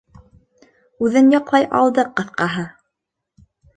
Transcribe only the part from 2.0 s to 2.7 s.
ҡыҫҡаһы.